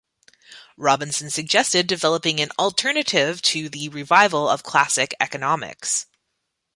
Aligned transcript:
Robinson 0.77 1.29
suggested 1.29 1.85
developing 1.85 2.39
an 2.39 2.49
alternative 2.57 3.39
to 3.43 3.69
the 3.69 3.87
revival 3.89 4.49
of 4.49 4.63
classical 4.63 5.15
economics. 5.19 6.07